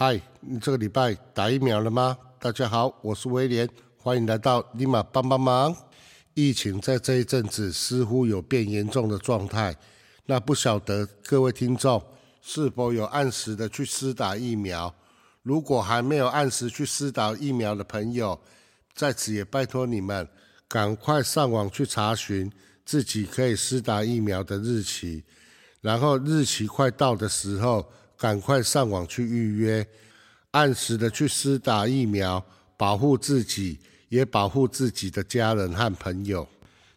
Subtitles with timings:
[0.00, 2.16] 嗨，你这个礼拜打疫苗了吗？
[2.38, 5.74] 大家好，我是威廉，欢迎来到立马帮帮忙。
[6.34, 9.76] 疫情在这一阵子似乎有变严重的状态，
[10.26, 12.00] 那不晓得各位听众
[12.40, 14.94] 是否有按时的去施打疫苗？
[15.42, 18.40] 如果还没有按时去施打疫苗的朋友，
[18.94, 20.28] 在此也拜托你们
[20.68, 22.48] 赶快上网去查询
[22.84, 25.24] 自己可以施打疫苗的日期，
[25.80, 27.90] 然后日期快到的时候。
[28.18, 29.86] 赶快上网去预约，
[30.50, 32.44] 按时的去施打疫苗，
[32.76, 36.46] 保护自己，也保护自己的家人和朋友。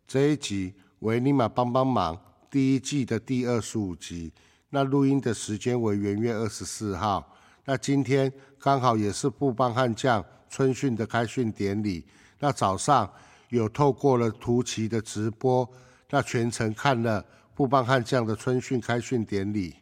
[0.07, 4.33] 这一集为尼玛帮帮忙第一季的第二十五集，
[4.71, 7.37] 那录音的时间为元月二十四号。
[7.65, 12.03] 那今天刚好也是布邦悍将春训的开训典礼。
[12.39, 13.07] 那早上
[13.49, 15.69] 有透过了图奇的直播，
[16.09, 19.75] 那全程看了布邦悍将的春训开训典礼。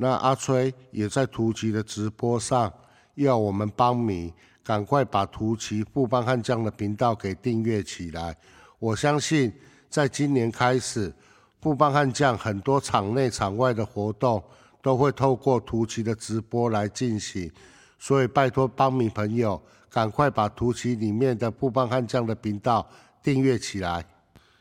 [0.00, 2.72] 那阿崔也在图奇的直播上，
[3.16, 4.32] 要我们帮迷
[4.62, 8.36] 赶快把图奇富邦悍将的频道给订阅起来。
[8.78, 9.52] 我相信，
[9.90, 11.12] 在今年开始，
[11.60, 14.40] 富邦悍将很多场内场外的活动
[14.80, 17.50] 都会透过图奇的直播来进行，
[17.98, 19.60] 所以拜托帮迷朋友
[19.90, 22.88] 赶快把图奇里面的富邦悍将的频道
[23.20, 24.06] 订阅起来。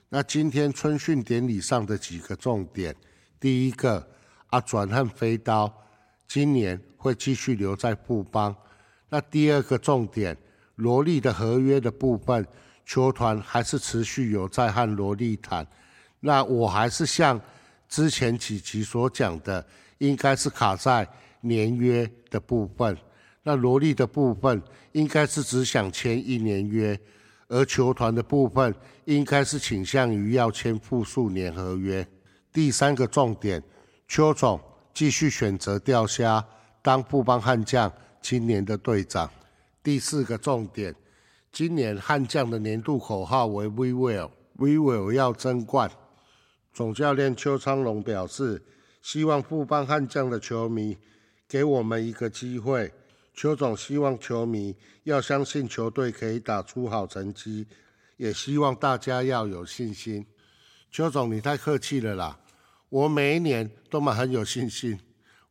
[0.10, 2.96] 那今天春训典礼上的几个重点，
[3.40, 4.04] 第一个。
[4.50, 5.72] 阿转和飞刀
[6.28, 8.56] 今年会继续留在布邦。
[9.10, 10.36] 那第二个重点，
[10.76, 12.46] 罗莉的合约的部分，
[12.86, 15.66] 球团还是持续有在和罗莉谈。
[16.20, 17.40] 那我还是像
[17.90, 19.66] 之前几集所讲的，
[19.98, 21.08] 应该是卡在
[21.42, 22.98] 年约的部分。
[23.44, 24.62] 那罗莉的部分
[24.92, 27.00] 应该是只想签一年约，
[27.48, 28.74] 而球团的部分
[29.06, 32.06] 应该是倾向于要签复数年合约。
[32.52, 33.62] 第三个重点。
[34.08, 34.60] 邱总
[34.94, 36.44] 继续选择钓虾
[36.82, 37.92] 当布邦悍将
[38.22, 39.30] 今年的队长。
[39.84, 40.96] 第四个重点，
[41.52, 45.92] 今年悍将的年度口号为 “We will”，We will 要争冠。
[46.74, 48.64] 总教练邱昌龙表示，
[49.02, 50.98] 希望布邦悍将的球迷
[51.48, 52.94] 给我们一个机会。
[53.34, 57.68] 邱总希望球迷要相信球队可以打出好成绩，
[58.16, 60.26] 也希望大家要有信心。
[60.92, 62.40] 邱总，你太客气了啦。
[62.90, 64.98] 我每一年都蛮很有信心，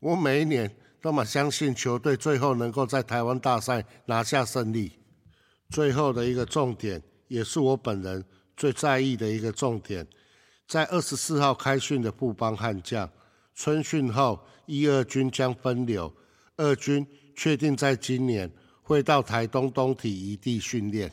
[0.01, 4.93] 我每一年都蛮相信球队最后能够在台湾大赛拿下胜利。
[5.69, 8.25] 最后的一个重点，也是我本人
[8.57, 10.07] 最在意的一个重点，
[10.67, 13.11] 在二十四号开训的布邦悍将
[13.55, 16.13] 春训后，一二军将分流，
[16.57, 18.51] 二军确定在今年
[18.83, 21.13] 会到台东东体一地训练。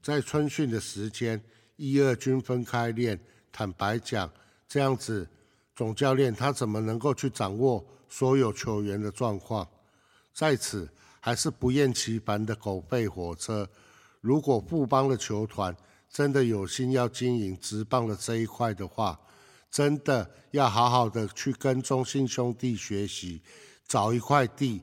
[0.00, 1.42] 在春训的时间，
[1.76, 3.18] 一二军分开练。
[3.50, 4.30] 坦白讲，
[4.68, 5.28] 这样子。
[5.74, 9.68] 总教练他怎么能够去掌握所有球员的状况？
[10.32, 10.88] 在此
[11.20, 13.68] 还是不厌其烦的狗吠火车。
[14.20, 15.76] 如果富邦的球团
[16.08, 19.20] 真的有心要经营直棒的这一块的话，
[19.70, 23.42] 真的要好好的去跟中心兄弟学习，
[23.86, 24.82] 找一块地，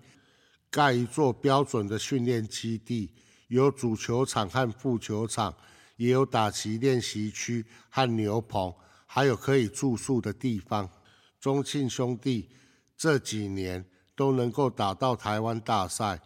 [0.69, 3.09] 盖一座标准的训练基地，
[3.47, 5.53] 有主球场和副球场，
[5.95, 8.73] 也有打旗练习区和牛棚。
[9.13, 10.89] 还有可以住宿的地方，
[11.37, 12.47] 中庆兄弟
[12.95, 13.83] 这几年
[14.15, 16.17] 都能够打到台湾大赛，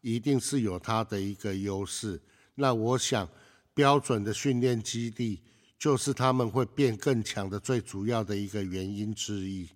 [0.00, 2.20] 一定是有他的一个优势。
[2.56, 3.28] 那我想，
[3.72, 5.40] 标准的训练基地
[5.78, 9.68] 就是他们会变更强的最主要的一个原因之一。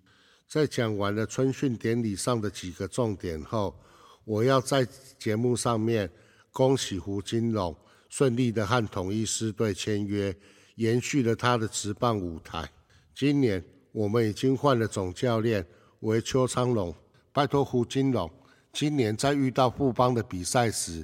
[0.45, 3.79] 在讲完了春训典礼上的几个重点后，
[4.25, 4.85] 我要在
[5.17, 6.11] 节目上面
[6.51, 7.73] 恭喜胡金龙
[8.09, 10.35] 顺利的和统一狮队签约。
[10.77, 12.67] 延续了他的直棒舞台。
[13.13, 15.65] 今年我们已经换了总教练
[15.99, 16.93] 为邱昌龙，
[17.33, 18.31] 拜托胡金龙，
[18.71, 21.03] 今年在遇到富邦的比赛时，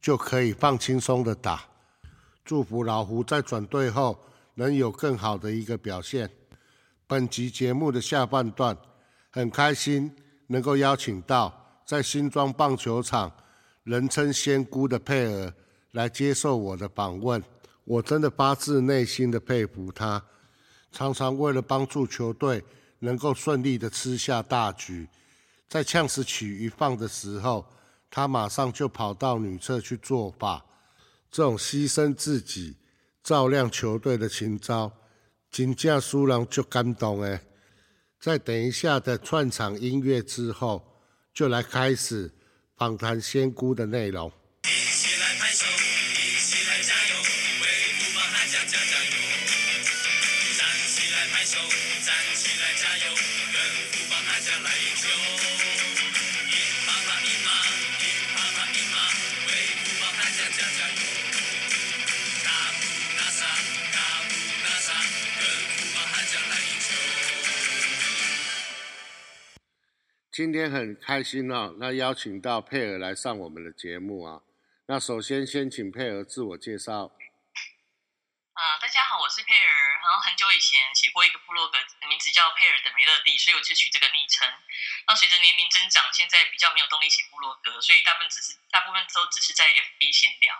[0.00, 1.62] 就可以放轻松的打。
[2.44, 4.18] 祝福老胡在转队后
[4.54, 6.28] 能有更好的一个表现。
[7.06, 8.76] 本集节目的下半段，
[9.30, 10.10] 很开心
[10.46, 13.30] 能够邀请到在新庄棒球场
[13.84, 15.52] 人称仙姑的佩儿
[15.92, 17.42] 来接受我的访问。
[17.90, 20.24] 我真的发自内心的佩服他，
[20.92, 22.62] 常常为了帮助球队
[23.00, 25.08] 能够顺利的吃下大局，
[25.68, 27.66] 在呛死曲一放的时候，
[28.08, 30.64] 他马上就跑到女厕去做法。
[31.32, 32.76] 这种牺牲自己
[33.24, 34.92] 照亮球队的情操，
[35.50, 37.40] 金价输人就感动诶。
[38.20, 41.02] 在等一下的串场音乐之后，
[41.34, 42.30] 就来开始
[42.76, 44.30] 访谈仙姑的内容。
[70.40, 74.40] 今天很开心哦，那邀请到佩尔来上我们的节目啊。
[74.86, 77.12] 那首先先请佩尔自我介绍。
[78.56, 79.68] 啊，大家好，我是佩尔。
[80.00, 81.76] 然后很久以前写过一个部落格，
[82.08, 84.48] 名字叫佩尔的梅乐蒂，所以我就取这个昵称。
[85.06, 90.56] 那随着年龄增长，现在比较没有动力写部落格，所以大部分只是大部分都只是在 FB 闲聊。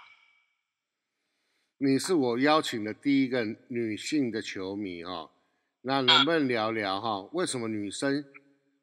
[1.81, 5.32] 你是我邀请的第一个女性的球迷哦，
[5.81, 7.25] 那能不能聊聊哈？
[7.32, 8.23] 为什么女生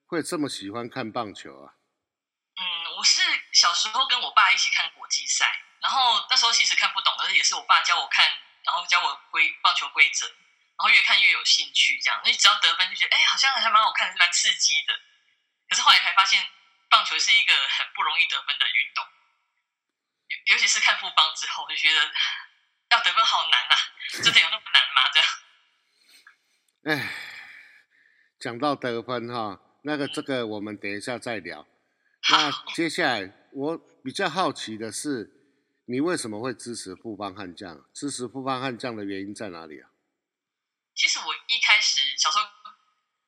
[0.08, 1.76] 会这么喜欢看棒球啊？
[2.56, 2.64] 嗯，
[2.98, 3.22] 我是
[3.52, 5.46] 小时候跟我爸一起看国际赛，
[5.82, 8.26] 然后那时候其实看不懂，但是也是我爸教我看，
[8.64, 12.22] 然后教我规棒球规则，然后越看越有兴趣，这样。
[12.24, 14.98] 那只要得分就觉得，哎，好像还蛮好看，蛮刺激的。
[15.68, 16.50] 可是后来才发现，
[16.90, 19.06] 棒球是一个很不容易得分的运动，
[20.30, 22.12] 尤尤其是看富邦之后，就觉得
[22.92, 23.76] 要得分好难啊！
[24.24, 25.10] 真的有那么难吗？
[25.14, 25.30] 这样？
[26.86, 27.14] 哎，
[28.40, 31.66] 讲到得分哈，那个这个我们等一下再聊。
[32.28, 35.32] 那接下来我比较好奇的是，
[35.88, 37.80] 你为什么会支持富邦悍将？
[37.96, 39.88] 支持富邦悍将的原因在哪里啊？
[40.94, 42.44] 其实我一开始小时候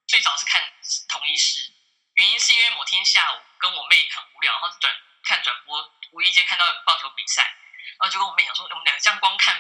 [0.06, 0.60] 最早是看
[1.08, 1.72] 同一师，
[2.20, 4.92] 原因是因为某天下午跟我妹很无聊，然后转
[5.24, 5.80] 看转播，
[6.12, 7.48] 无意间看到棒球比赛，
[7.96, 9.56] 然后就跟我妹讲说，我们两个这样光看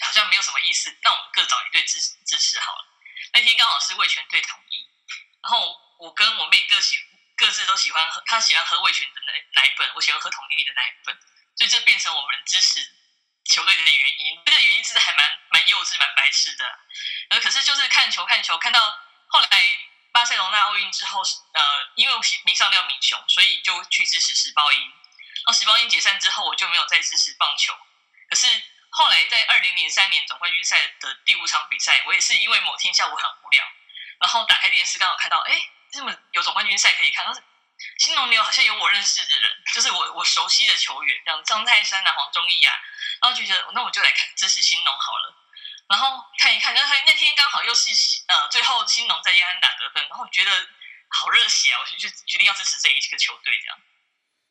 [0.00, 2.80] 好像没有什么意思，那我们各找一队支支持好了。
[3.36, 4.88] 那天刚好是味全队统一，
[5.44, 6.96] 然后我跟我妹各喜
[7.36, 11.18] 各自都喜欢喝，她喜欢喝味全的奶奶粉，我喜欢喝统一的奶粉，
[11.56, 12.80] 所以这变成我们支持
[13.44, 14.42] 球队的原因。
[14.46, 16.64] 这个原因其实还蛮蛮幼稚、蛮白痴的。
[17.30, 18.80] 呃，可是就是看球看球，看到
[19.28, 19.48] 后来
[20.12, 21.22] 巴塞罗那奥运之后，
[21.52, 24.80] 呃，因为我迷上廖明雄，所以就去支持时报鹰。
[24.80, 27.72] 然后时报鹰解散之后，我就没有再支持棒球。
[28.28, 28.46] 可是
[28.90, 33.64] 后来在二零零三年总冠军赛的第五场比赛，我也是因为某天下午很无聊，
[34.20, 37.42] 然后打开电视刚好看到，哎，这么有总冠军赛可以看，但是
[37.98, 42.74] 新农牛好像有我认识的人，就是我我熟悉的球员，像张泰山啊、黄忠义啊，
[43.22, 45.34] 然后就觉得那我就来看支持新农好了，
[45.88, 47.90] 然后看一看，然后那天刚好又是
[48.28, 50.50] 呃最后新农在亚安打得分，然后觉得
[51.08, 53.78] 好热血啊，我就就决定要支持这一个球队这样。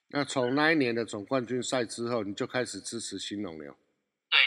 [0.09, 3.77] 那从那一年的总冠军赛之后，你就开始支持新农牛。
[4.29, 4.39] 对。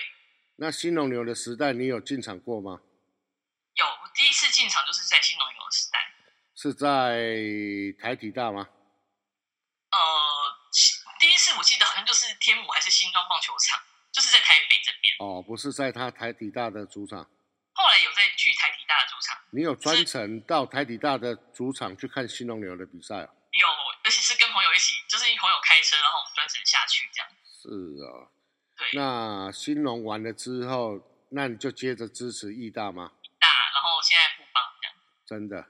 [0.56, 2.80] 那新农牛的时代，你有进场过吗？
[3.74, 6.09] 有，我第一次进场就是在新农牛的时代。
[6.62, 7.24] 是在
[7.98, 8.68] 台体大吗？
[9.90, 9.98] 呃，
[11.18, 13.80] 第一次我记得好像就是天母还是新庄棒球场，
[14.12, 15.16] 就是在台北这边。
[15.20, 17.24] 哦，不是在他台体大的主场。
[17.72, 19.38] 后来有再去台体大的主场。
[19.52, 23.28] 你有专程到台体大的主场去看新龙牛的比赛啊？
[23.52, 23.66] 有，
[24.04, 27.30] 而且是跟朋友一起，就是朋友开车，然后我们专程下去这样。
[27.56, 27.70] 是
[28.04, 28.28] 啊。
[28.76, 28.86] 对。
[28.92, 33.12] 那新龙完了之后，那你就接着支持义大吗？
[33.38, 34.94] 大，然后现在不帮这样。
[35.26, 35.64] 真的。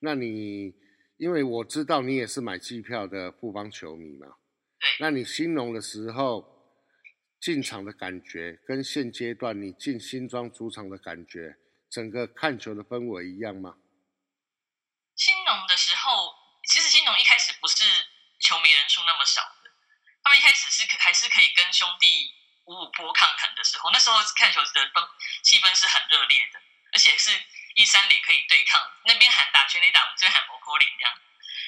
[0.00, 0.74] 那你，
[1.16, 4.28] 因为我知道你也是买机票的富邦球迷嘛，
[4.78, 4.88] 对。
[5.00, 6.46] 那你新农的时候
[7.40, 11.58] 进场的感觉，跟现阶段你进新庄主场的感觉，
[11.90, 13.74] 整个看球的氛围一样吗？
[15.16, 16.32] 新农的时候，
[16.70, 17.82] 其实新农一开始不是
[18.38, 19.70] 球迷人数那么少的，
[20.22, 22.06] 他们一开始是还是可以跟兄弟
[22.66, 25.08] 五五波抗衡的时候，那时候看球的氛
[25.42, 26.60] 气氛是很热烈的，
[26.92, 27.32] 而且是。
[27.78, 31.14] 一三垒可以对抗，那边喊打全垒打，我们这边喊摩扣脸这样。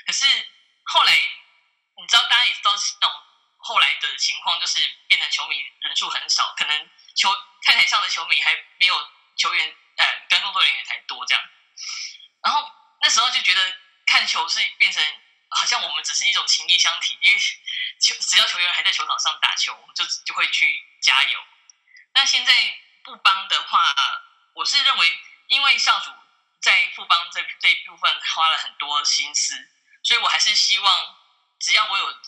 [0.04, 0.26] 可是
[0.82, 3.22] 后来，你知道大家也知道那种
[3.58, 11.44] 后来的情况，就是变成球迷人数很少，可能球看台上的球迷还没有球员，呃，跟工作人员才多这样。
[12.42, 12.68] 然后
[13.02, 15.00] 那时候就觉得看球是变成
[15.50, 17.38] 好像我们只是一种情谊相挺，因为
[18.00, 21.38] 球只要球员还在球场上打球，我们就就会去加油。
[22.14, 22.52] 那现在
[23.04, 23.94] 不帮的话，
[24.54, 25.20] 我是认为。
[25.50, 26.12] 因为校主
[26.62, 29.54] 在富邦这这一部分花了很多心思，
[30.04, 31.16] 所以我还是希望，
[31.58, 32.20] 只要我有的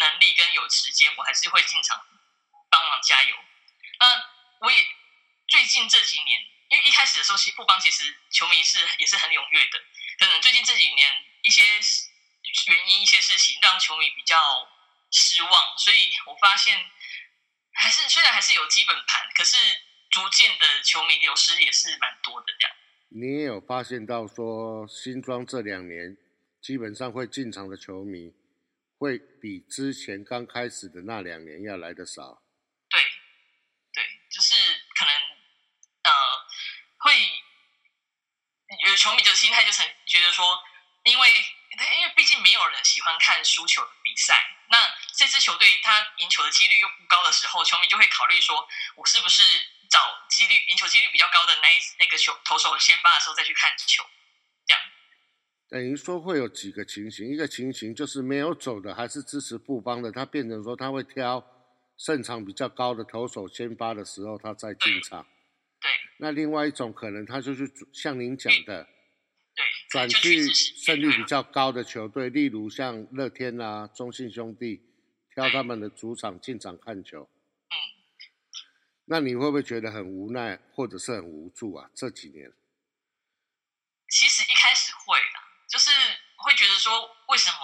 [0.00, 2.04] 能力跟有时间，我还是会进场
[2.68, 3.36] 帮忙加油。
[4.00, 4.24] 那
[4.58, 4.86] 我也
[5.46, 9.80] 最近这几年，因为一开始的时候，其实富邦其实球迷是也是很踊跃的，
[10.18, 11.62] 可能最近这几年一些
[12.66, 14.68] 原因、一些事情让球迷比较
[15.12, 16.90] 失望，所以我发现
[17.72, 19.86] 还是虽然还是有基本盘，可是。
[20.10, 22.76] 逐渐的球迷流失也是蛮多的，这样。
[23.10, 26.16] 你也有发现到说，新庄这两年
[26.60, 28.32] 基本上会进场的球迷，
[28.98, 32.42] 会比之前刚开始的那两年要来的少。
[32.88, 33.00] 对，
[33.92, 34.54] 对，就是
[34.94, 35.12] 可能
[36.04, 36.12] 呃，
[36.98, 37.12] 会
[38.88, 40.62] 有球迷的心态就是觉得说，
[41.04, 41.28] 因为
[41.70, 44.34] 因为毕竟没有人喜欢看输球的比赛，
[44.68, 44.78] 那
[45.16, 49.42] 这支球队他赢球的几率又不高的时候，球迷就会考虑说，我是不是？
[49.88, 54.04] 找几率赢球几率比较高的那一那个球投手先发的时候再去看球，
[54.66, 54.82] 这样。
[55.68, 61.44] 等于说会有几个情形，一个情形就是没有走的，还是支持布邦的，他变成说他会挑
[61.96, 65.26] 胜场比较高的投手先发的时候，他再进场。
[65.80, 65.90] 对
[66.20, 68.84] 那另外一种可能，他就是像您讲的，
[69.54, 74.82] 对，转去胜率比较高的球队，例如像乐天啊、中信兄弟，
[75.34, 77.28] 挑他们的主场进场看球。
[79.08, 81.88] 那你会不会觉得很无奈，或者是很无助啊？
[81.96, 82.52] 这几年，
[84.10, 85.90] 其实一开始会啦，就是
[86.36, 87.58] 会觉得说为什么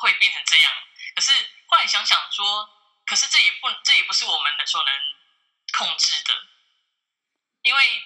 [0.00, 0.72] 会变成这样，
[1.14, 1.32] 可是
[1.66, 2.68] 后来想想说，
[3.04, 4.92] 可是这也不这也不是我们所能
[5.76, 6.32] 控制的，
[7.62, 8.02] 因为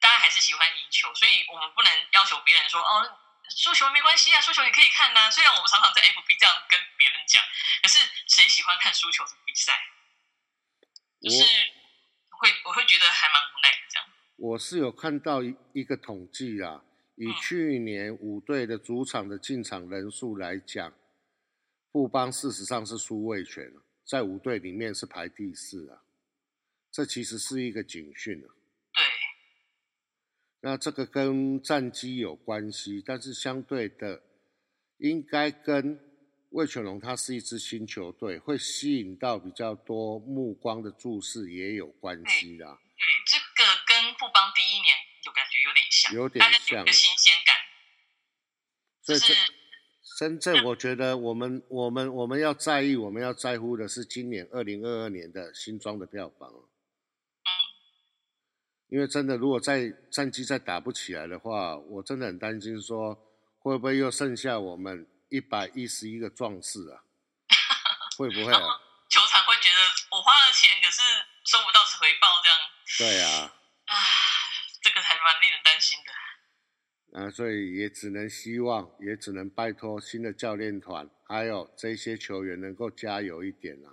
[0.00, 3.20] 大家还是喜欢赢球，所以我们不能要求别人说哦。
[3.56, 7.44] 输球没关系啊，输球也可以看呐、虽然我们常常在 FB 这样跟别人讲，
[7.82, 9.86] 可是谁喜欢看输球的比赛？
[11.24, 11.42] 就是
[12.28, 14.08] 会我会觉得还蛮无奈的这样。
[14.36, 16.84] 我是有看到一一个统计啊，
[17.16, 20.92] 以嗯去年五队的主场的进场人数来讲，
[21.90, 23.72] 富邦事实上是输位权，
[24.04, 26.02] 在五队里面是排第四啊。
[26.90, 28.48] 这其实是一个警讯啊。
[28.92, 29.02] 对，
[30.60, 34.22] 那这个跟战绩有关系，但是相对的，
[34.98, 35.98] 应该跟
[36.54, 42.78] 魏全龙他是一支新球队，会吸引到比较多目光的注视也有关系啦。
[42.96, 44.94] 对，这个跟富邦第一年
[45.24, 47.56] 有感觉有点像，有点像一个新鲜感，
[49.02, 49.52] 所以这就是
[50.16, 56.48] 深圳，我觉得我们我们我们要在意，我们要在乎的是今年二零二二年的新庄的票房。
[56.48, 57.50] 嗯，
[58.90, 63.12] 因为真的，如果再战绩再打不起来的话，我真的很担心说
[63.58, 67.02] 会不会又剩下我们一百一十一个壮士啊？
[68.16, 68.60] 会不会啊？
[69.10, 69.80] 球场会觉得
[70.12, 71.02] 我花了钱，可是
[71.44, 72.58] 收不到回报，这样
[72.98, 73.52] 对啊，
[73.86, 73.96] 啊，
[74.80, 76.12] 这个还蛮令人担心的。
[77.18, 83.90] 啊，所以也只能希望，也只能拜托新的教练团，还有这些球员能够加油一点啊。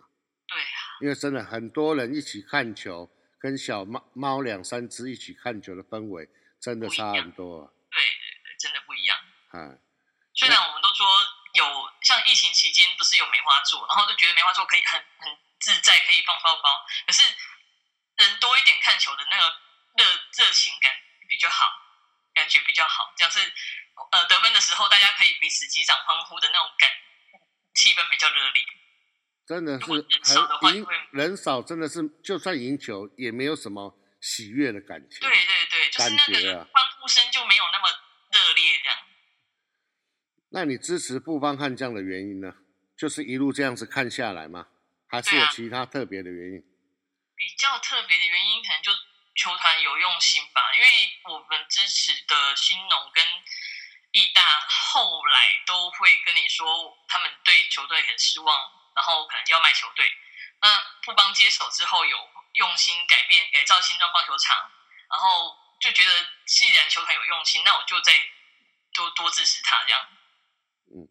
[0.47, 6.29] 对啊，因为真的很多人一起看球，跟小猫猫两三只一起看球的氛围
[6.59, 7.73] 真的差很多啊。
[7.89, 9.17] 对对对，真的不一样。
[9.49, 9.77] 啊，
[10.33, 11.05] 虽然我们都说
[11.53, 11.65] 有
[12.01, 17.23] 像疫情期间不是有梅花座，然后就觉得梅花座可以很很自在，可以放包包，可是
[18.17, 19.43] 人多一点看球的那个
[19.97, 20.05] 热
[20.37, 20.91] 热情感
[21.27, 21.65] 比较好，
[22.35, 23.39] 感觉比较好，这样是
[24.11, 26.89] 呃得分的时候大家可以彼此击掌欢呼的那种感，
[27.73, 28.63] 气氛比较热烈。
[29.47, 30.71] 真的是人少的话
[31.11, 35.19] 人少真的是，就算赢球也没有什么喜悦的感觉。
[35.19, 37.89] 对对对，就是那个欢呼声就没有那么
[38.31, 38.99] 热烈这样。
[40.53, 42.53] 那你支持布邦悍将的原因呢？
[43.01, 44.67] 就是一路这样子看下来吗？
[45.09, 46.61] 还是有其他特别的原因？
[47.35, 48.91] 比较特别的原因，可能就
[49.33, 50.87] 球团有用心吧，因为
[51.23, 53.25] 我们支持的新农跟
[54.11, 58.55] 义大后来都会跟你说，他们对球队很失望，
[58.93, 60.05] 然后可能要卖球队。
[60.61, 60.69] 那
[61.01, 64.55] 富邦接手之后，有用心改变改造新庄棒球场，
[65.09, 68.13] 然后就觉得既然球团有用心，那我就再
[68.93, 70.07] 多多支持他这样。
[70.93, 71.09] 嗯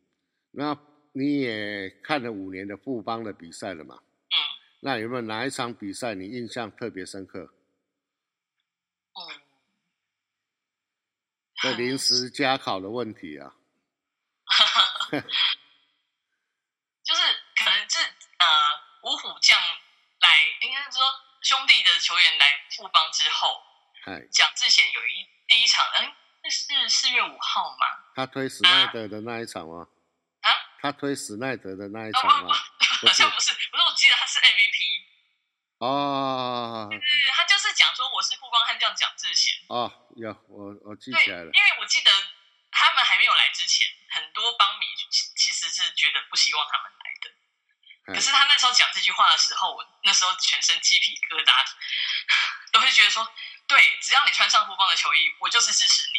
[0.53, 0.77] 那
[1.13, 3.97] 你也看了五年的富邦的比赛了嘛？
[3.97, 4.37] 嗯
[4.83, 7.53] 那有没有哪一场比赛你印象特别深刻？
[9.13, 9.43] 嗯，
[11.57, 13.55] 这临时加考的问题啊，
[17.05, 17.21] 就是
[17.57, 17.99] 可能是
[18.39, 18.47] 呃
[19.03, 19.59] 五虎将
[20.21, 20.29] 来，
[20.63, 21.03] 应该是说
[21.43, 23.61] 兄弟的球员来富邦之后，
[24.07, 26.11] 哎，蒋志贤有一第一场，嗯，
[26.43, 27.87] 那是四月五号嘛？
[28.15, 29.81] 他推史奈德的那一场吗？
[29.81, 30.00] 啊，
[30.81, 32.55] 他推史奈德的那一哦场吗？
[33.01, 35.05] 不，好像不是，不是，我记得他是 MVP，
[35.79, 41.63] 哦对对对他就是讲说我是富邦悍将蒋志贤，哦，有我我记对，起来了因。
[41.65, 42.11] 为我记得
[42.71, 47.31] 他们还没有来之前，很多邦迷其其实是觉得不希望他们来的。
[47.31, 51.53] 哎可是他那时候讲这句话的时候，我那时候全身鸡皮疙瘩，
[52.73, 53.27] 都会觉得说，
[53.69, 56.19] 对，只要你穿上富邦的球衣，我就是支持你。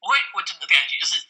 [0.00, 1.20] 我会，我整个感觉就是，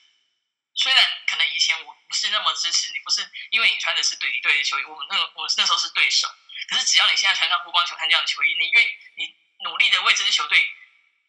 [0.78, 3.20] 虽然可能以前我不是那么支持你，不是
[3.50, 6.28] 因为你穿的是对敌对的球衣，我们那个我那时候是对手，
[6.70, 10.56] 可是只要你现在穿上富邦球看这样的球衣，你愿你努力的为这支球队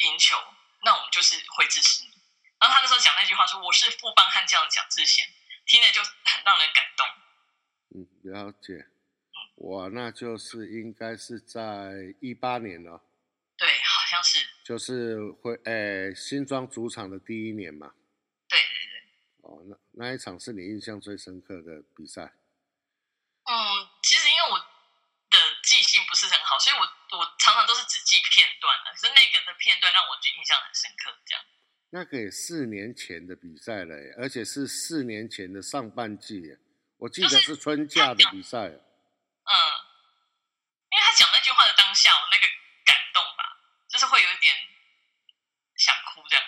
[0.05, 0.37] 赢球，
[0.83, 2.11] 那我们就是会支持你。
[2.59, 5.25] 然后他那时候讲那句话说：“我是富邦悍将蒋志贤”，
[5.65, 7.07] 听了就很让人感动。
[7.95, 8.85] 嗯，了解。
[9.55, 13.01] 我那就是应该是在一八年了，
[13.57, 17.93] 对，好像是，就是会诶、新庄主场的第一年嘛。
[18.47, 18.98] 对对对。
[19.99, 22.31] 哦，那那一场是你印象最深刻的比赛。
[23.43, 26.81] 嗯，其实因为我的记性不是很好，所以我
[27.17, 28.91] 我常常都是只记片段的。
[28.91, 31.43] 可是那个的片段让我就印象很深刻，这样。
[31.91, 36.41] 那个也四年前的比赛了，而且是四年前的上半季，
[36.97, 38.57] 我记得是是春假的比赛。
[38.59, 39.53] 嗯，
[40.89, 42.47] 因为他讲那句话的当下，我那个
[42.85, 43.57] 感动吧，
[43.89, 44.55] 就是会有一点
[45.75, 46.45] 想哭这样，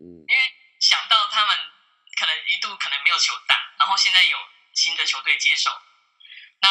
[0.00, 0.41] 嗯因为
[3.12, 4.38] 一度可能没有球打，然后现在有
[4.72, 5.70] 新的球队接手，
[6.60, 6.68] 那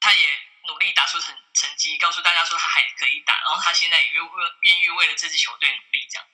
[0.00, 0.18] 他也
[0.66, 4.30] 努力打出成成绩，告诉大家说他还可以打，然后他现在也愿为
[4.62, 6.28] 愿意为了这支球队努力这样。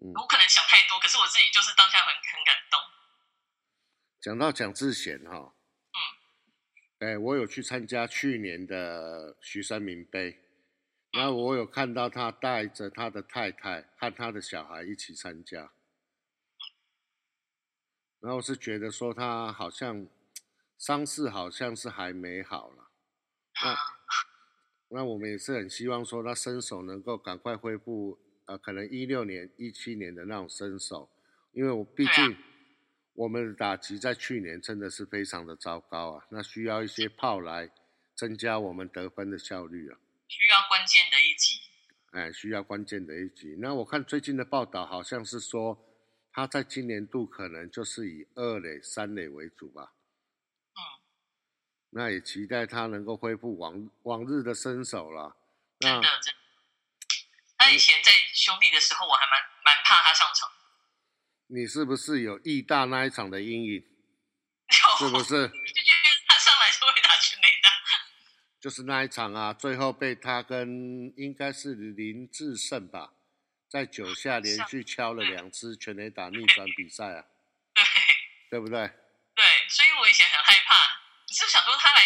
[0.00, 2.80] 嗯，我可能想太多，可是我自己就是当下很很感动。
[4.20, 5.54] 讲到蒋志贤哈，
[7.00, 10.38] 嗯，哎，我有去参加去年的徐三明杯，
[11.12, 15.70] 然后我有看到他带着他的太太和他的小孩一起参加，
[18.20, 20.06] 然后是觉得说他好像
[20.76, 22.90] 伤势好像是还没好了，
[23.62, 23.76] 那
[25.00, 31.10] 那我们也是很希望说他身手能够赶快恢复，呃，可能一六年、一七年的那种身手，
[31.52, 32.36] 因为我毕竟
[33.14, 37.70] 我们的打击在去年真的是非常的糟糕啊，那需要一些炮来
[38.14, 39.98] 增加我们得分的效率啊，
[40.28, 41.60] 需要关键的一击。
[42.12, 43.56] 哎，需要关键的一集。
[43.58, 45.87] 那我看最近的报道好像是说，
[46.32, 49.92] 他在今年度可能就是以二垒、三垒为主吧。
[50.74, 50.80] 嗯，
[51.90, 55.36] 那也期待他能够恢复往往日的身手了。
[55.80, 56.40] 那真的真的。
[57.56, 60.48] 他以前在兄弟的时候，我还蛮蛮怕他上场，
[61.48, 63.84] 你是不是有义大那一场的阴影？
[64.98, 65.48] 是不是？
[66.28, 67.70] 他上来就会打全垒打。
[68.60, 73.12] 就是那一场啊，最后被他跟应该是林志胜吧，
[73.68, 77.24] 在九下连续敲了两支全垒打逆转比赛啊，
[77.74, 77.84] 对
[78.50, 78.88] 对不对？
[79.34, 80.74] 对，所以我以前很害怕，
[81.28, 82.00] 你是想说他来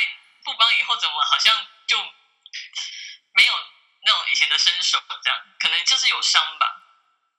[0.44, 1.54] 富邦以后，怎么好像
[1.86, 3.52] 就没有
[4.04, 6.82] 那种以前的身手这样，可能就是有伤吧。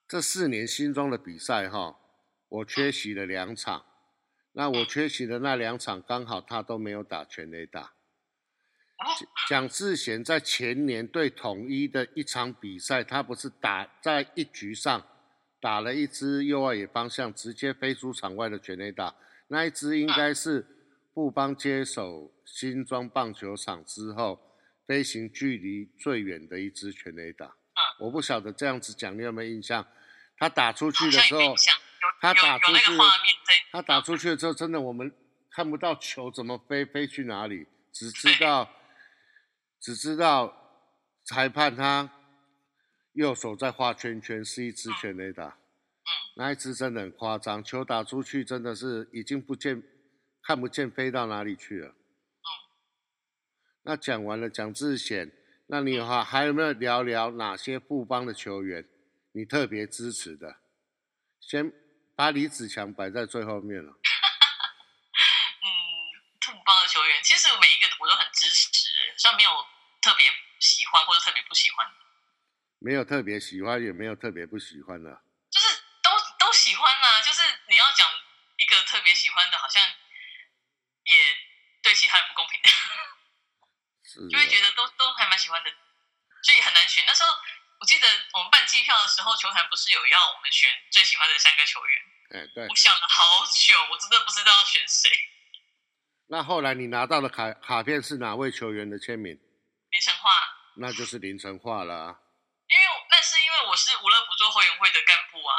[0.08, 2.00] 这四年新庄的比赛哈，
[2.48, 3.86] 我缺席了两场，
[4.54, 7.94] 那我缺席的那两场刚好他都没有打全垒打。
[8.98, 9.06] 哦，
[9.50, 15.06] 蒋志贤在前年对统一的一场比赛，他不是打在一局上
[15.60, 19.16] 打了一支右外野方向直接飞出场外的全垒打，
[19.48, 20.66] 那一支应该是
[21.14, 24.40] 布邦接手新庄棒球场之后
[24.86, 27.46] 飞行距离最远的一支全垒打。
[27.46, 27.52] 嗯
[28.00, 29.86] 我不晓得这样子讲你有没有印象？
[30.38, 31.56] 他打出去的时候
[32.20, 32.92] 他打出去
[33.72, 35.12] 他打出去的时候，真的我们
[35.50, 38.70] 看不到球怎么飞，飞去哪里，只知道
[39.84, 40.56] 只知道
[41.26, 42.10] 裁判他
[43.12, 45.44] 右手在画圈圈，是一支全垒打。
[45.48, 49.84] 嗯，那一支真的很夸张，球打出去真的是已经不见
[50.42, 51.90] 看不见飞到哪里去了。
[51.90, 52.48] 嗯，
[53.82, 55.30] 那讲完了蒋志贤，
[55.68, 58.88] 那你有还还有没有聊聊哪些富邦的球员
[59.34, 60.62] 你特别支持的？
[61.42, 61.74] 先
[62.16, 63.92] 把李子强摆在最后面了。
[63.92, 65.68] 嗯，
[66.40, 69.50] 兔邦的球员，其实每一个我都很支持，虽然没有
[70.04, 70.28] 特别
[70.60, 71.94] 喜欢或者特别不喜欢的，
[72.80, 75.10] 没有特别喜欢，也没有特别不喜欢的。
[75.50, 78.06] 就是都都喜欢啦、就是你要讲
[78.58, 79.82] 一个特别喜欢的，好像
[81.04, 81.14] 也
[81.82, 82.70] 对其他人不公平的，
[84.04, 85.72] 是就会觉哦得都都还蛮喜欢的，
[86.44, 87.06] 所以很难选。
[87.08, 87.30] 那时候
[87.80, 92.76] 我记得我们办季票的时候，球团不是有要我们选最喜欢的三个球员，哎，对我。
[92.76, 95.10] 想了好久，我真的不知道要选谁。
[96.28, 99.40] 那后来你拿到的卡卡片是哪位球员的签名？
[99.94, 100.32] 林晨化，
[100.78, 102.20] 那就是凌晨化了啊。
[102.68, 105.54] 因为那是因为我是无乐不做会员会的干部啊。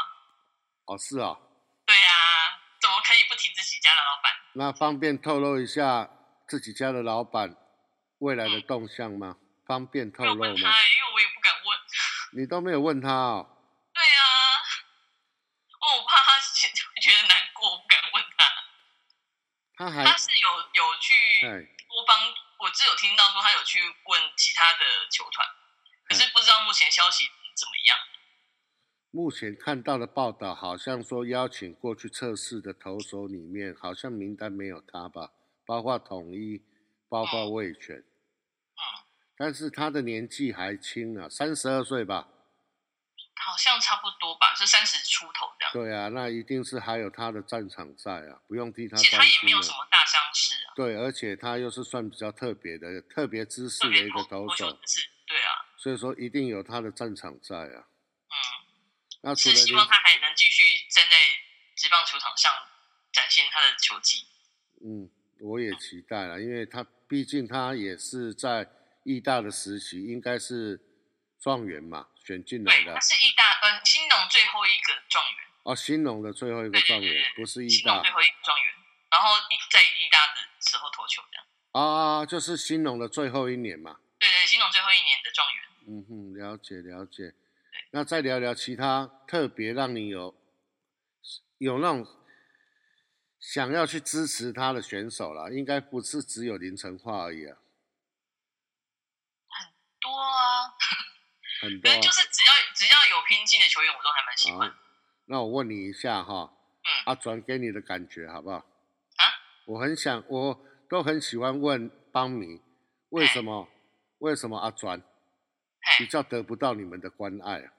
[0.87, 1.39] 哦，是哦。
[1.85, 2.09] 对呀、
[2.81, 4.33] 怎么可以不提自己家的老板？
[4.53, 6.09] 那方便透露一下
[6.49, 7.55] 自己家的老板
[8.19, 9.37] 未来的动向吗？
[9.65, 10.45] 方便透露吗？
[10.47, 11.79] 因为我也不敢问。
[12.35, 13.47] 你都没有问他哦。
[13.93, 14.19] 对啊、
[15.79, 16.41] 哦，我怕他
[16.99, 18.45] 觉得难过，我不敢问他。
[19.77, 21.13] 他还他是有有去
[21.47, 21.49] 哎，
[21.87, 22.19] 多帮，
[22.59, 24.79] 我只有听到说他有去问其他的
[25.11, 25.47] 球团，
[26.07, 27.97] 可是不知道目前消息怎么样。
[29.11, 35.31] 目前看到的报道好像说邀请过去测试的投手里面，好像名单没有他吧，
[35.65, 36.61] 包括统一，
[37.07, 37.95] 包括魏权。
[37.95, 38.81] 嗯，
[39.37, 42.27] 但是他的年纪还轻啊，三十二岁吧？
[43.37, 45.73] 好像差不多吧，是三十出头这样。
[45.73, 49.77] 对啊，那一定是还有他的战场在啊，不用替他而且他也没有担心了。
[49.77, 49.87] 什么
[50.75, 54.69] 对，而且他又是算比较特别的、特别姿势的一个投手
[55.25, 57.87] 对啊，所以说一定有他的战场在啊。
[58.27, 58.35] 嗯，
[59.21, 61.17] 那除了是希望他还能继续站在
[61.75, 62.51] 职棒球场上
[63.13, 64.25] 展现他的球技。
[64.83, 65.09] 嗯，
[65.39, 68.69] 我也期待了，因为他毕竟他也是在
[69.03, 70.79] 义大的时期，应该是
[71.39, 72.99] 状元嘛，选进来对，的他。
[72.99, 78.73] 是义大，呃，新农最后一个状元，哦，新农的最后一个状元不是义大新农最后一个状元，
[79.15, 79.29] 然后
[79.71, 81.45] 在意大的时候投球这样。
[81.71, 83.97] 啊，就是新农的最后一年嘛。
[84.19, 85.63] 对对，新农最后一年的状元。
[85.87, 87.33] 嗯哼，了解了解。
[87.91, 90.35] 那再聊聊其他特别让你有
[91.59, 92.05] 有那种
[93.39, 97.55] 想要去支持他的选手啦，应该不是只有林晨化而已啊，
[99.47, 100.75] 很多啊，
[101.63, 104.69] 很多啊就是只要只要有拼劲的球员，我都还蛮喜欢。
[104.69, 104.75] 好，
[105.27, 106.51] 那我问你一下哈，
[106.83, 108.65] 嗯阿转给你的感觉好不好？
[109.65, 112.61] 啊，我很想，我都很喜欢问邦迷，
[113.09, 113.67] 为什么
[114.19, 117.71] 为什么阿转比嘿，较得不到你们的关爱啊？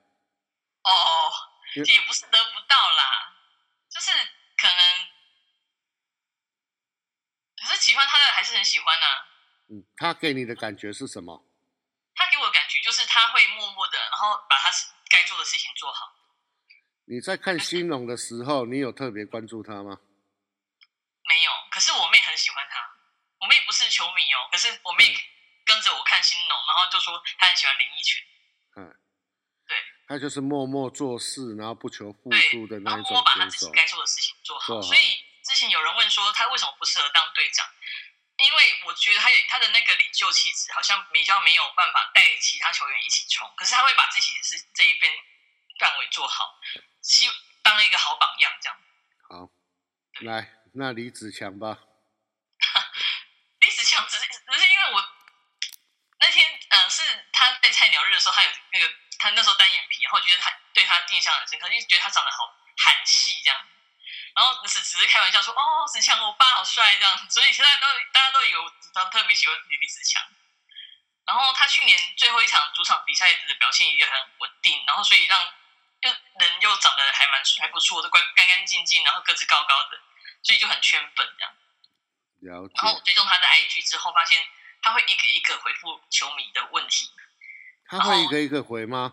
[0.82, 1.32] 哦，
[1.74, 3.34] 也不是得不到啦，
[3.88, 4.10] 就是
[4.56, 5.06] 可能，
[7.56, 9.06] 可是喜欢他的还是很喜欢呐、
[9.70, 11.44] 嗯，他给你的感觉是什么？
[12.14, 14.70] 他给我的感觉就是他会默默的，然后把他
[15.08, 16.14] 该做的事情做好。
[17.08, 20.00] 你在看新农的时候，你有特别关注他吗？
[21.28, 22.94] 没有，可是我妹很喜欢他。
[23.40, 24.85] 我妹不是球迷哦，可是我
[25.64, 28.24] 跟着我看新农，然后就说她很喜欢林奕群，
[28.76, 28.94] 嗯，
[29.66, 33.50] 对他就是默默做事，然后不求付对出的，然那一种后默默把他。
[33.50, 34.80] 自己该做的事情做好。
[34.80, 37.66] 所以之前有人问说他为什么不适合当队长，
[38.36, 45.12] 因为我觉得他有他的那个领袖气质，好像比较没有办法带其他球员一起冲，可是他会把自己的事这一边
[45.80, 46.60] 范围做好，
[47.02, 47.28] 希
[47.62, 48.78] 当一个好榜样这样。
[49.28, 49.50] 好，
[50.20, 51.78] 来，那李子强吧。
[54.46, 55.12] 李子强只是因为我
[56.18, 63.60] 那天呃是他在菜鸟日的时候，他有那个他那时候单眼皮，然后我觉得他对他印象很深刻，因为觉得他长得好韩系这样。
[64.34, 68.70] 然后只只是开玩笑说哦，子强我爸好帅这样，所以现在都大家都以为我
[69.10, 70.22] 特别喜欢李子强。
[71.24, 75.52] 然后他去年最后一场主场比赛的表现也很稳定，然后所以让
[76.02, 79.98] 就人又长得还蛮还不错，都干干干净净，然后个子高高的，
[80.42, 81.55] 所以就很圈粉这样。
[82.40, 84.46] 了解然，后我追踪他的 IG 之后，发现
[84.82, 87.10] 他会一个一个回复球迷的问题。
[87.88, 89.12] 他会一个一个回吗？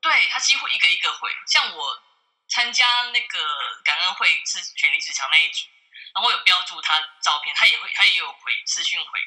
[0.00, 2.02] 对他几乎一个一个回，像我
[2.48, 3.38] 参加那个
[3.84, 5.66] 感恩会是选李子强那一组，
[6.14, 9.20] 然后我有标注他照片，他也会他也有回私讯回，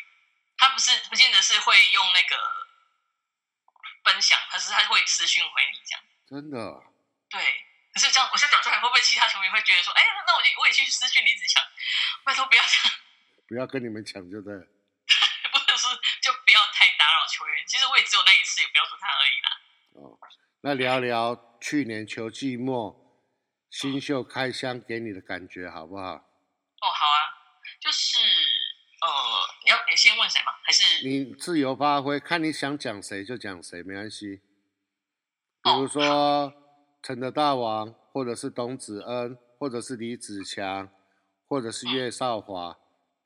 [0.58, 2.68] 他不是不见得是会用那个
[4.04, 6.04] 分享，他是他会私讯回你这样。
[6.30, 6.84] 真的，
[7.30, 11.64] 对，可是这样我现在讲出来，会不会其他球迷会觉得说，哎呀，那我就我也去私讯李子强？
[12.24, 12.98] 拜托不要这样。
[13.48, 14.62] 不要跟你们抢就对了。
[15.52, 15.90] 不是说
[16.22, 17.64] 就不要太打扰球员。
[17.68, 19.50] 其实我也只有那一次也不要说他而已啦。
[19.94, 20.20] 哦，
[20.62, 23.24] 那聊聊去年球季末
[23.70, 26.14] 新秀开箱给你的感觉好不好？
[26.14, 27.20] 哦，好啊，
[27.80, 29.08] 就是呃，
[29.66, 30.52] 你要你先问谁吗？
[30.64, 34.42] 还是你自由发挥，看你想讲谁就讲谁，没关系。
[35.64, 36.54] 比哦如说
[37.04, 40.90] 陈德大王，或者是董子恩，或者是李子强，
[41.48, 42.78] 或者是岳少华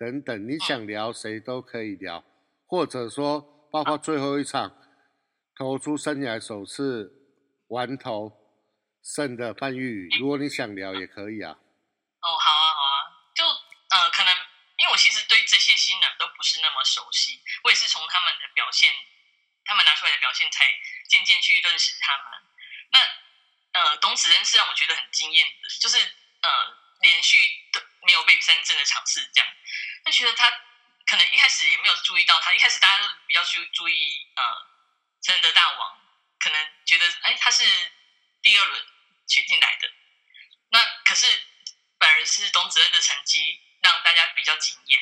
[0.02, 2.26] 等等，你想聊谁都可以聊，
[2.66, 4.74] 或者说包括最后一场
[5.56, 7.14] 投出生涯首次
[7.70, 8.34] 完投
[9.06, 11.54] 胜的范玉宇，如果你想聊也可以啊。
[11.54, 12.98] 哦，好啊，好啊，
[13.36, 14.34] 就呃，可能
[14.82, 18.90] 因为我其实对这些新人都不是那么熟悉，我也是从他们的表现，
[19.66, 20.66] 他们拿出来的表现才
[21.10, 22.26] 渐渐去认识他们。
[22.90, 26.00] 那呃，董子恩是让我觉得很惊艳的，就是
[26.42, 26.50] 呃，
[27.02, 27.38] 连续
[27.72, 29.48] 的没有被三振的场次这样，
[30.06, 30.50] 就觉得他
[31.06, 34.44] 可能一开始也没有注意到他，一开始大家都比较注注意呃，
[35.22, 36.02] 真的大王，
[36.40, 37.64] 可能觉得哎他是
[38.42, 38.86] 第二轮
[39.28, 39.92] 选进来的，
[40.70, 41.28] 那可是
[42.00, 45.02] 反而是董子恩的成绩让大家比较惊艳。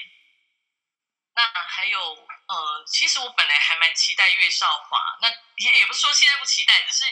[1.36, 7.06] 那还有呃，其实我本来还蛮期待岳少华，那也也不是说现在不期待，只是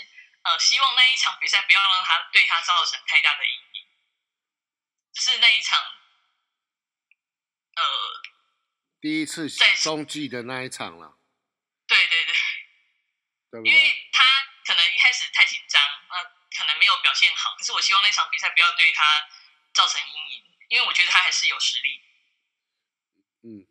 [0.43, 3.87] 呃，希望那一场比赛不要让他对他造成太大的阴影。
[5.13, 5.79] 就是那一场，
[7.77, 7.83] 呃，
[8.99, 11.17] 第一次在中继的那一场了，
[11.87, 12.33] 对对对，
[13.51, 13.71] 对不对？
[13.71, 14.23] 因为他
[14.65, 16.23] 可能一开始太紧张，那、
[16.57, 17.55] 可能没有表现好。
[17.55, 19.29] 可是我希望那场比赛不要对他
[19.73, 22.01] 造成阴影，因为我觉得他还是有实力。
[23.43, 23.67] 嗯，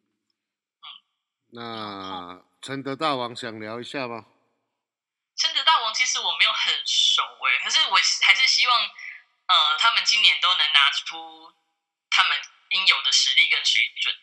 [1.49, 4.27] 那承德大王想聊一下吗？
[5.37, 8.91] 承德大王其实我没有很熟诶，可是我还是希望，
[9.47, 11.53] 呃，他们今年都能拿出
[12.09, 12.41] 他们
[12.71, 14.15] 应有的实力跟水准。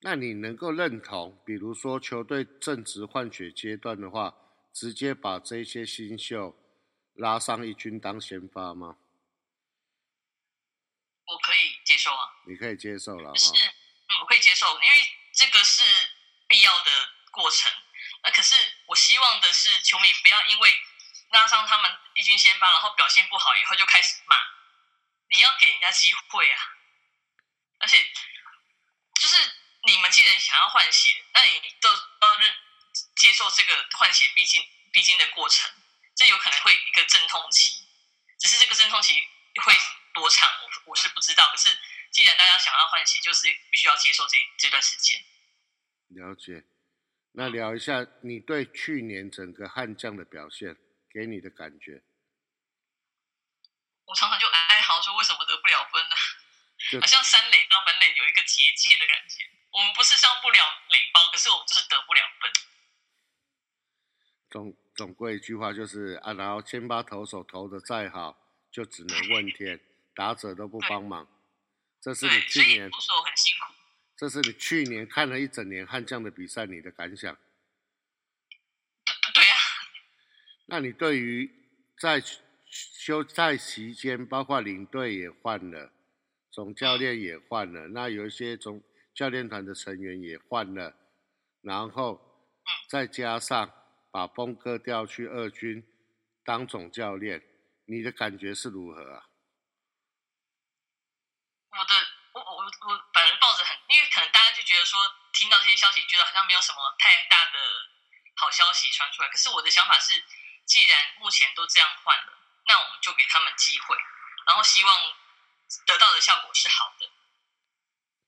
[0.00, 4.32] 那你能够认同，比如说球队正值换血阶段的话，
[4.72, 6.56] 直接把这些新秀
[7.14, 8.96] 拉上一军当先发吗？
[11.26, 13.52] 我可以接受啊，你可以接受了就是。
[13.52, 14.94] 嗯，我可以接受，因为
[15.34, 15.82] 这个是
[16.46, 16.90] 必要的
[17.32, 17.70] 过程。
[18.22, 18.54] 那可是
[18.86, 20.70] 我希望的是，球迷不要因为
[21.30, 24.36] 拉上他们一军先发，然后表现不好以后就开始骂。
[25.30, 26.58] 你要给人家机会啊！
[27.80, 28.02] 而且
[29.20, 29.36] 就是
[29.84, 32.54] 你们既然想要换血，那你都要认
[33.16, 34.62] 接受这个换血必经
[34.92, 35.70] 必经的过程。
[36.14, 37.86] 这有可能会一个阵痛期，
[38.38, 39.14] 只是这个阵痛期
[39.62, 39.72] 会
[40.14, 41.48] 多长，我我是不知道。
[41.50, 41.78] 可是
[42.10, 45.22] 既然大家想要换血，就是必须要接受这这段时间。
[46.08, 46.64] 了解。
[47.32, 50.76] 那聊一下你对去年整个悍将的表现
[51.12, 52.02] 给你的感觉。
[54.06, 54.46] 我常常就
[54.88, 56.16] 哀嚎说，为什么得不了分呢？
[57.00, 59.44] 好像三垒到本垒有一个结界的感觉。
[59.70, 62.50] 我们不是上不了垒包，可是我们就是得不了分。
[64.50, 68.34] 总总归一句话就是啊，然后千八投手投的再好，
[68.72, 69.78] 就只能问天，
[70.14, 71.28] 打者都不帮忙。
[72.00, 73.74] 这是你去年投手很辛苦。
[74.16, 77.36] 这是你去年看了一整年悍将的比赛，你的感想？
[79.34, 79.56] 对啊。
[80.66, 81.52] 那你对于
[81.98, 82.22] 在
[82.94, 85.92] 休赛期间，包括领队也换了，
[86.50, 88.82] 总教练也换了，那有一些总
[89.14, 90.94] 教练团的成员也换了，
[91.62, 92.20] 然后
[92.88, 93.72] 再加上
[94.10, 95.82] 把峰哥调去二军
[96.44, 97.42] 当总教练，
[97.86, 99.28] 你的感觉是如何啊？
[101.70, 101.94] 我的。
[102.38, 102.62] 我
[103.12, 105.00] 本人抱着很，因为可能大家就觉得说，
[105.32, 107.58] 听到这些消息，觉得好像没有什么太大的
[108.36, 109.28] 好消息传出来。
[109.28, 110.22] 可是我的想法是，
[110.64, 112.32] 既然目前都这样换了，
[112.68, 113.96] 那我们就给他们机会，
[114.46, 115.16] 然后希望
[115.86, 117.10] 得到的效果是好的。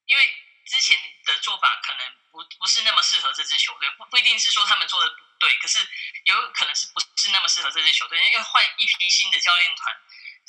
[0.07, 0.35] 因为
[0.67, 5.87] 之前的做法可能不不是那么适合这支球队，不不一定是说他们做的不对，可是
[6.25, 9.97] 有可能是不是那么适合这支球队，因为换一批新的教练团。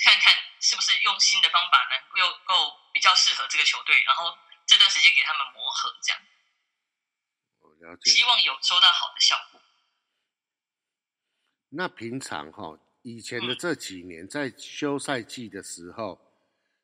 [0.03, 6.19] 看看是不是用新的方法能又够比较适合这个球队，然后这段时间给他们磨合，这样。
[7.81, 8.09] 了解。
[8.09, 9.61] 希望有收到好的效果。
[11.69, 16.19] 那平常哈，以前的这几年在休赛季的时候，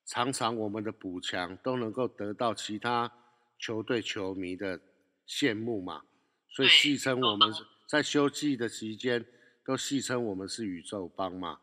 [0.05, 3.11] 常常我们的补强都能够得到其他
[3.59, 4.79] 球队球迷的
[5.27, 6.03] 羡慕嘛，
[6.49, 7.53] 所以戏称我们
[7.87, 9.25] 在休季的期间
[9.65, 11.59] 都戏称我们是宇宙帮嘛。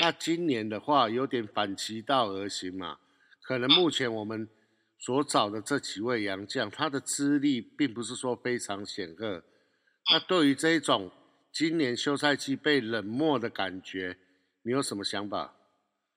[0.00, 2.98] 那今年的话，有点反其道而行嘛。
[3.42, 4.48] 可能目前我们
[4.98, 9.42] 所找的这几位洋将，他的资历并不是说非常显赫。
[10.10, 11.10] 那对于这一种
[11.52, 14.16] 今年休赛期被冷漠的感觉，
[14.64, 15.52] 你有什么想法？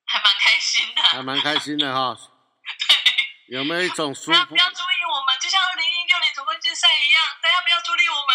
[0.06, 2.16] 还蛮开心的，还蛮开心的哈。
[2.16, 4.46] 对有没有一种舒服？
[4.46, 8.32] 不要注意我们，就像二零一六年总冠军赛一样，大家不要注意我们。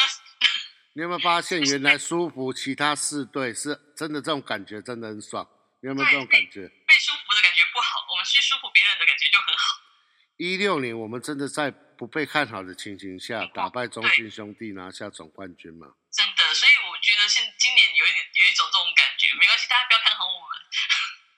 [0.92, 5.48] 你有没有发现，原来舒服其他四队是真的这种感觉，真的很爽。
[5.80, 6.68] 你有没有这种感觉？
[6.86, 9.80] 被舒服的感觉不好，我们去舒服别人的感觉就很好。
[10.36, 15.88] 一六年，我们真的在不被看好的情形下，打败中信兄弟，拿下总冠军吗？
[16.10, 20.48] 真的，所以我觉得现今年有一点有一种这种感觉，没关系，大家不要看好我们，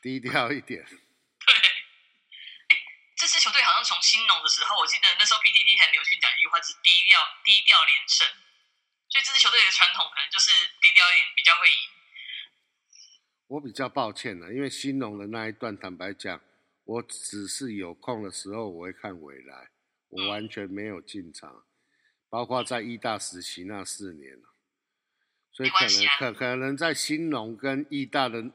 [0.03, 0.85] 低调一点。
[0.85, 2.77] 对，哎，
[3.17, 8.27] 这支球队好像从新农的时候，我记得那时候 PTT 很流行讲一句话，是低调低调连胜。
[9.09, 11.77] 所以这支球队的传统可能就是低调一点，比较会赢。
[13.47, 16.41] 我比较抱歉了，因为新农的那一段，坦白讲，
[16.85, 19.71] 我只是有空的时候我会看未来，
[20.09, 21.67] 我完全没有进场，
[22.31, 24.33] 包括在义大时期那四年
[25.53, 28.51] 所以可能可可能在新农跟义大的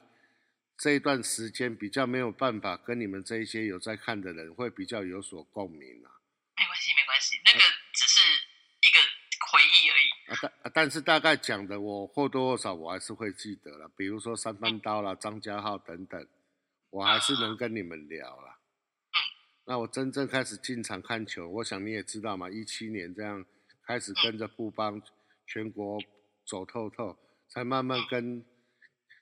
[0.77, 6.21] 这一段时间，比较没有办法跟你们这一些有在看的人会比较有所共鸣啊。
[6.55, 7.59] 没关系，没关系，那个
[7.93, 8.21] 只是
[8.81, 8.99] 一个。
[9.49, 16.27] 回忆而已啊，但但是大概讲的我或多或少我还是会记得了，比如说三番刀啦、张家浩等等，
[16.89, 18.59] 我还是能跟你们聊了。
[19.13, 19.17] 嗯，
[19.67, 23.45] 那我真正开始进场看球，我想你也知道嘛，一七年这样
[23.85, 25.01] 开始跟着布邦
[25.45, 25.97] 全国
[26.45, 28.43] 走透透，才慢慢跟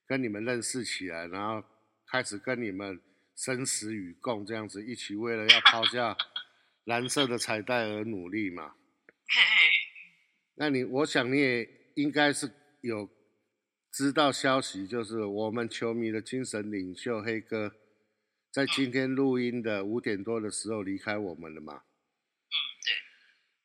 [0.06, 1.68] 跟你们认识起来，然后
[2.08, 3.02] 开始跟你们
[3.36, 6.15] 生死与共这样子，一起为了要抛下
[6.86, 8.76] 蓝色的彩带而努力嘛。
[10.56, 12.50] 那你，我想你也应该是
[12.82, 13.10] 有
[13.91, 17.76] 知道消息，就是我们球迷的精神领袖黑哥，
[18.52, 21.74] 在今天录音的五点多的时候离开我们了嘛？
[21.74, 22.94] 嗯，对。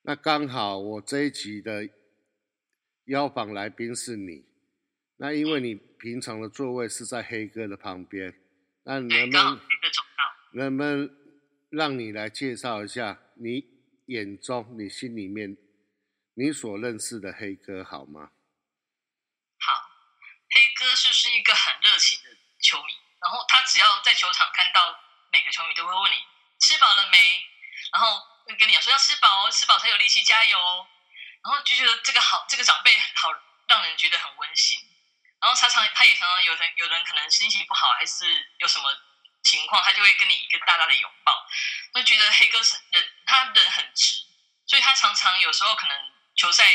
[0.02, 1.88] 那刚好我这一集的
[3.04, 4.46] 邀访来宾是你，
[5.20, 8.32] 那因为你平常的座位是在黑哥的旁边，
[8.84, 9.60] 那能不能
[10.54, 11.10] 能不能
[11.68, 13.68] 让你来介绍一下你
[14.06, 15.58] 眼中、你心里面？
[16.32, 18.32] 你所认识的黑哥好吗？
[19.60, 19.68] 好，
[20.56, 22.32] 黑哥就是一个很热情的
[22.64, 24.96] 球迷，然后他只要在球场看到
[25.30, 26.16] 每个球迷都会问你
[26.60, 27.18] 吃饱了没，
[27.92, 28.16] 然后
[28.58, 30.56] 跟你讲说要吃饱哦，吃饱才有力气加油。
[31.44, 33.28] 然后就觉得这个好，这个长辈好
[33.68, 34.78] 让人觉得很温馨。
[35.40, 38.94] 然后常常他也常常有人有人可能心情不好，还是有什么
[39.42, 41.48] 情况，他就会跟你一个大大的拥抱。
[41.94, 44.22] 我觉得黑哥是人，他人很直，
[44.66, 46.70] 所以他常常有时候可能球赛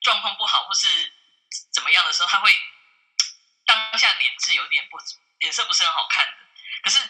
[0.00, 1.12] 状况不好或是
[1.72, 2.56] 怎么样的时候，他会
[3.66, 4.96] 当下脸质有点不
[5.38, 6.32] 脸色不是很好看的。
[6.84, 7.00] 可是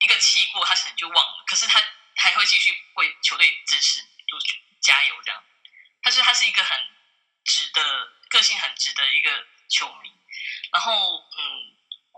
[0.00, 1.44] 一个气过，他可能就忘了。
[1.46, 1.80] 可是他
[2.16, 4.36] 还会继续为球队支持，就
[4.80, 5.40] 加油这样。
[6.02, 6.76] 他是他是一个很
[7.44, 9.46] 直的个性，很直的一个。
[9.68, 10.12] 球迷，
[10.72, 11.42] 然后嗯，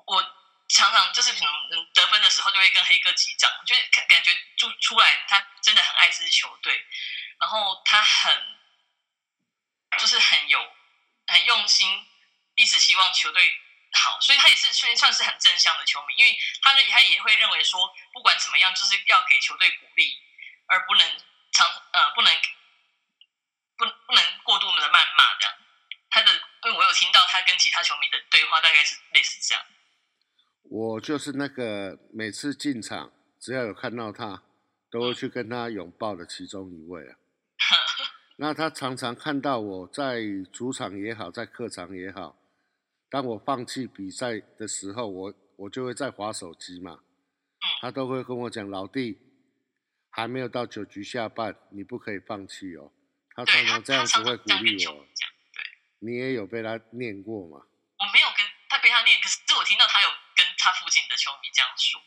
[0.06, 0.22] 我
[0.68, 6.84] 常常就是可能得分的时候就会跟黑哥击掌，就是感感觉就出来他真的很爱这支球队，
[7.38, 8.58] 然后他很
[9.98, 10.72] 就是很有
[11.28, 12.06] 很用心，
[12.56, 13.60] 一直希望球队
[13.92, 20.18] 好，所以他也是算算是很正向的球迷，因为他他也会认为说不管怎么样就是要给球队鼓励，
[20.66, 22.42] 而不能常呃不能
[23.76, 25.54] 不不能过度的谩骂这样。
[26.10, 29.64] 他的，因为我有听到他跟其他球迷的对话，大概是类似这样。
[30.64, 34.42] 我就是那个每次进场只要有看到他，
[34.90, 37.16] 都会去跟他拥抱的其中一位啊。
[38.38, 40.20] 那他常常看到我在
[40.52, 42.36] 主场也好，在客场也好，
[43.08, 46.98] 当我放弃比赛的时候，我我就会在划手机嘛。
[47.80, 49.18] 他都会跟我讲：“老弟，
[50.10, 52.90] 还没有到九局下半，你不可以放弃哦。”
[53.34, 55.06] 他常常这样子会鼓励我。
[56.00, 57.64] 你也有被他念过吗？
[57.98, 62.00] 我没有跟他被他念，可是我听到他有跟他附近的球迷这样说。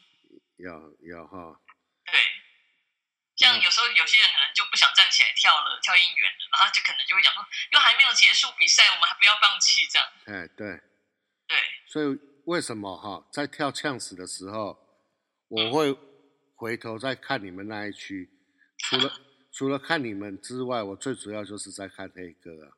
[0.57, 1.59] 有有哈。
[2.05, 2.13] 对，
[3.35, 10.07] 像有时候有些人可能就不想站起来跳了，跳应援了，然后就可能就会讲说，又还没有结束比赛，我们还不要放弃这样。
[10.25, 10.79] 哎，对。
[11.47, 11.57] 对。
[11.87, 14.77] 所以为什么哈，在跳呛死的时候，
[15.47, 15.97] 我会
[16.55, 18.29] 回头再看你们那一区，
[18.77, 19.11] 除了
[19.51, 22.77] 除了看你们之外，我最主要就是在看黑哥啊。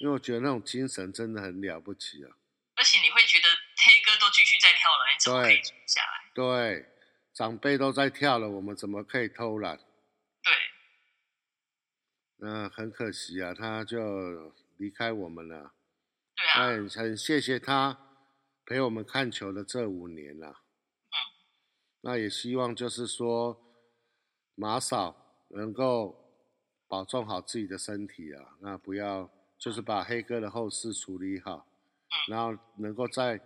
[0.00, 2.36] 因为我觉得那种精神真的很了不起啊！
[2.76, 6.30] 而且你会觉得黑哥都继续在跳了，你怎么可以停下来？
[6.34, 6.88] 对，
[7.32, 9.76] 长辈都在跳了，我们怎么可以偷懒？
[9.76, 10.52] 对。
[12.38, 15.74] 那很可惜啊，他就离开我们了。
[16.34, 16.66] 对啊。
[16.66, 17.98] 很很谢谢他
[18.66, 20.48] 陪我们看球的这五年了。
[20.48, 21.16] 嗯。
[22.00, 23.62] 那也希望就是说
[24.54, 26.48] 马嫂能够
[26.88, 29.30] 保重好自己的身体啊，那不要。
[29.64, 31.66] 就是把黑哥的后事处理好，
[32.28, 33.40] 然后能够再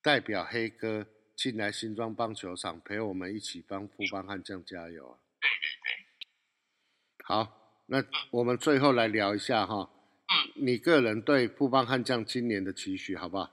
[0.00, 5.20] 代表黑哥进来新庄棒球场陪我们一起帮富邦悍将加油啊！
[5.38, 9.90] 对对对，好，那我们最后来聊一下哈，
[10.32, 13.50] 嗯，你个人对富邦悍将今年的期许好不好？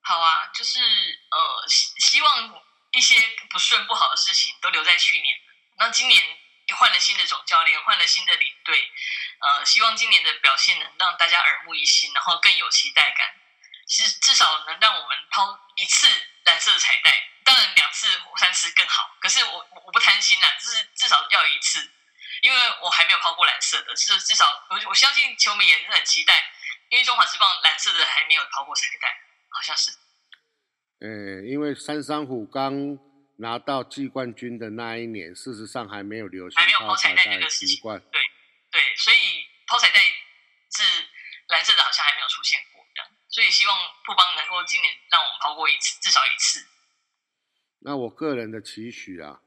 [0.00, 3.14] 好啊，就是呃，希希望一些
[3.50, 5.36] 不顺不好的事情都留在去年，
[5.76, 6.18] 那今年。
[6.74, 8.78] 换了新的总教练，换了新的领队，
[9.42, 13.34] 呃，希望今年的表现能让大家耳目一新，然后更有期待感。
[13.86, 16.06] 其实至少能让我们抛一次
[16.44, 17.10] 蓝色的彩带，
[17.44, 18.06] 当然两次、
[18.38, 19.16] 三次更好。
[19.20, 21.90] 可是我我不贪心啦，就是至少要一次，
[22.42, 26.52] 因为我还没有抛过蓝色的，是至少我我相信球迷也是很期待，
[26.90, 29.08] 因为中华职棒蓝色的还没有抛过彩带，
[29.50, 29.90] 好像是。
[31.00, 32.98] 呃，因为三山虎刚。
[33.38, 37.98] 拿到季冠军的那一年，事实上还没有流行抛彩带的习惯。
[38.12, 38.20] 对
[38.72, 40.82] 对，所以抛彩带是
[41.48, 43.08] 蓝色的，好像还没有出现过这样。
[43.28, 46.66] 所以希望富邦能够今年让我们抛过一次，至少一次。
[47.80, 49.42] 那我个人的期许啊，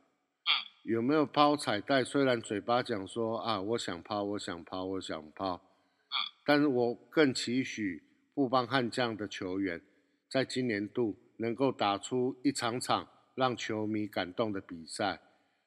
[0.45, 0.49] 嗯，
[0.83, 2.03] 有没有抛彩带？
[2.03, 9.81] 虽然嘴巴讲说啊，我想抛，我想抛，我想抛，嗯，但是我更期许富邦悍将的球员
[10.29, 13.09] 在今年度能够打出一场场。
[13.35, 15.19] 让球迷感动的比赛，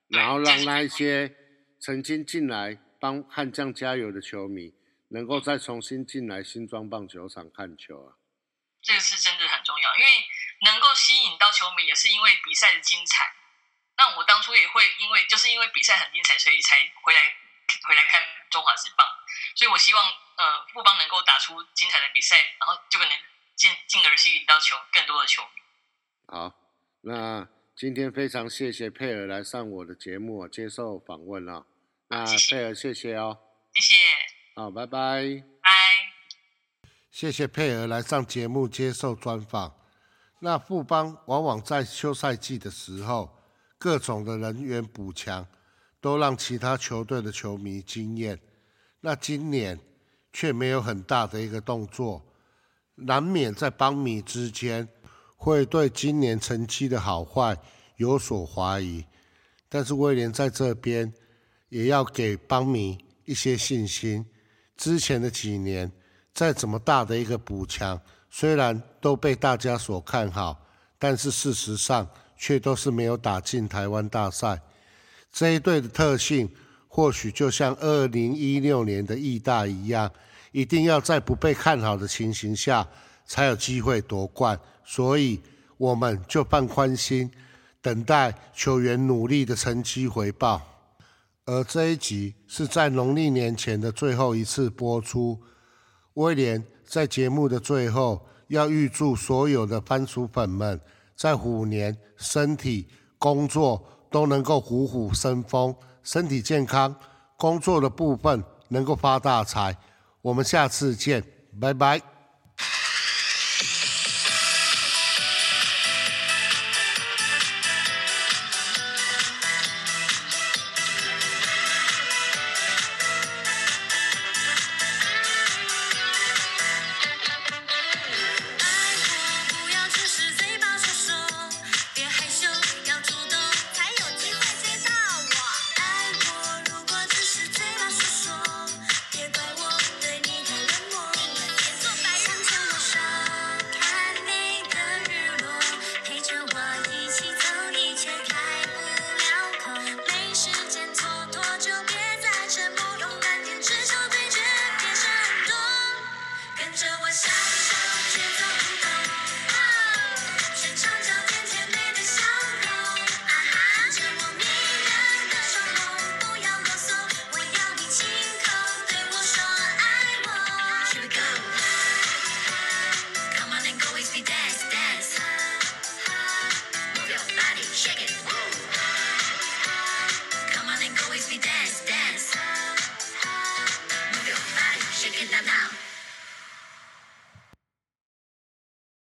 [0.09, 1.37] 然后让那一些
[1.79, 4.75] 曾经进来帮悍将加油的球迷，
[5.09, 8.19] 能够再重新进来新庄棒球场看球啊！
[8.83, 10.11] 这个是真的很重要，因为
[10.63, 13.33] 能够吸引到球迷，也是因为比赛的精彩。
[13.97, 17.21] 那我当初也会因为就是因为比赛很精彩，所以才回来
[17.89, 19.07] 回来看中华职棒。
[19.55, 20.05] 所以我希望
[20.37, 23.15] 呃富邦能够打出精彩的比赛，然后就可能
[23.55, 25.63] 进进而吸引到球更多的球迷。
[26.27, 26.55] 好，
[27.03, 27.49] 那。
[27.79, 31.65] 今天非常谢谢佩尔来上我的节目接受访问啊，
[32.09, 33.39] 那佩尔谢谢哦，
[33.75, 33.97] 谢谢，
[34.57, 35.23] 好，拜拜，
[35.63, 35.71] 拜，
[37.11, 39.75] 谢谢佩尔来上节目接受专访。
[40.41, 43.37] 那富邦往往在休赛季的时候，
[43.77, 45.47] 各种的人员补强，
[46.01, 48.41] 都让其他球队的球迷惊艳。
[49.01, 49.79] 那今年
[50.33, 52.25] 却没有很大的一个动作，
[52.95, 54.89] 难免在邦迷之间。
[55.41, 57.57] 会对今年成绩的好坏
[57.95, 59.05] 有所怀疑，
[59.69, 61.15] 但是威廉在这边
[61.69, 64.25] 也要给邦迷一些信心。
[64.77, 65.91] 之前的几年，
[66.33, 68.01] 再怎么大的一个补强，
[68.31, 70.65] 虽然都被大家所看好，
[70.99, 74.61] 但是事实上却都是没有打进台湾大赛。
[75.33, 76.49] 这一队的特性，
[76.87, 80.11] 或许就像二零一六年的义大一样，
[80.53, 82.87] 一定要在不被看好的情形下，
[83.27, 84.59] 才有机会夺冠。
[84.85, 85.41] 所以，
[85.77, 87.31] 我们就放宽心，
[87.83, 90.78] 等待球员努力的成绩回报。
[91.49, 95.41] 而这一集是在农历年前的最后一次播出。
[96.13, 100.79] 威廉在节目的最后要预祝所有的番薯粉们
[101.17, 102.87] 在虎年身体、
[103.19, 106.95] 工作都能够虎虎生风，身体健康，
[107.39, 109.75] 工作的部分能够发大财。
[110.21, 111.25] 我们下次见，
[111.59, 112.18] 拜拜。